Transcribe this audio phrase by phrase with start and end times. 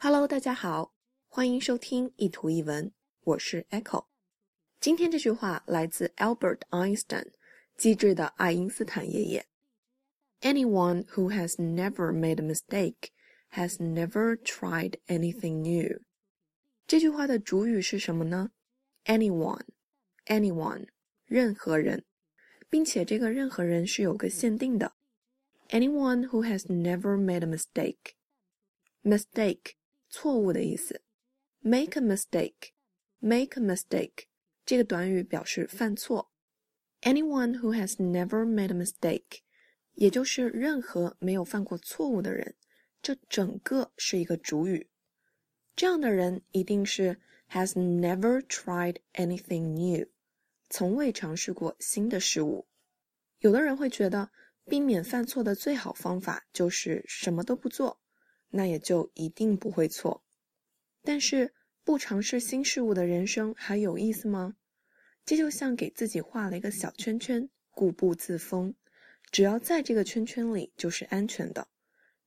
[0.00, 0.94] Hello，大家好，
[1.26, 2.92] 欢迎收听一图一文，
[3.24, 4.06] 我是 Echo。
[4.78, 7.32] 今天这句话来自 Albert Einstein，
[7.76, 9.46] 机智的爱因斯坦爷爷。
[10.42, 13.08] Anyone who has never made a mistake
[13.50, 16.00] has never tried anything new。
[16.86, 18.52] 这句话的主语是什么呢？
[19.06, 20.86] Anyone，anyone，
[21.24, 22.04] 任何人，
[22.68, 24.92] 并且这个任何人是有个限定的。
[25.70, 28.12] Anyone who has never made a mistake.
[30.11, 31.01] 错误的意思。
[31.61, 32.73] Make a mistake.
[33.17, 34.25] Make a mistake
[34.63, 36.31] 这个短语表示犯错。
[37.01, 39.39] Anyone who has never made a mistake，
[39.93, 42.55] 也就是任何没有犯过错误的人。
[43.01, 44.89] 这整个是一个主语。
[45.75, 47.19] 这样的人一定是
[47.49, 50.07] has never tried anything new，
[50.69, 52.67] 从未尝试过新的事物。
[53.39, 54.29] 有的人会觉得。
[54.63, 57.99] 避免犯错的最好方法就是什么都不做，
[58.51, 60.23] 那也就一定不会错。
[61.01, 64.55] 但是不尝试新事物的人生还有意思吗？
[65.25, 68.75] 这就像给自己画了一个小圈圈，固步自封，
[69.31, 71.67] 只要在这个圈圈里就是安全的，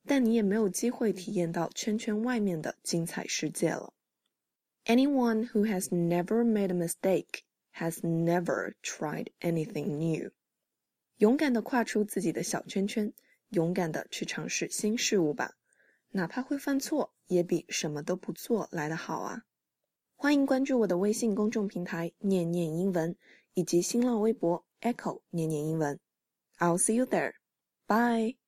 [0.06, 3.92] 但你也没有机会体验到圈圈外面的精彩世界了。
[4.84, 7.42] Anyone who has never made a mistake
[7.75, 10.31] has never tried anything new.
[11.19, 13.12] 勇敢的跨出自己的小圈圈，
[13.50, 15.56] 勇敢的去尝试新事物吧，
[16.17, 19.43] 哪怕会犯错，也比什么都不做来得好啊！
[20.15, 23.17] 欢迎关注我的微信公众平台“念念英文”
[23.55, 25.98] 以及新浪微博 “Echo 念念英文”。
[26.59, 27.33] I'll see you there.
[27.89, 28.44] Bye.